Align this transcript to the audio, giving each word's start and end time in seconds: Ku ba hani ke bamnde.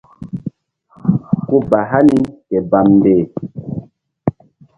Ku 1.47 1.57
ba 1.69 1.79
hani 1.91 2.17
ke 2.47 2.57
bamnde. 2.69 3.15